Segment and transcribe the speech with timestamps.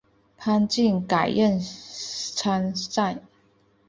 [0.35, 3.21] 潘靖改任参赞。